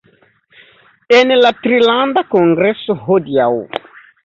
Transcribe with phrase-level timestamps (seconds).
[1.17, 3.49] En la Trilanda Kongreso hodiaŭ